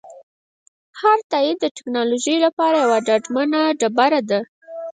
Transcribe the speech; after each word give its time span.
هر 1.01 1.17
تایید 1.31 1.57
د 1.61 1.65
ټکنالوژۍ 1.77 2.35
لپاره 2.45 2.75
یوه 2.83 2.97
ډاډمنه 3.07 3.61
ډبره 3.79 4.21
ده. 4.29 4.39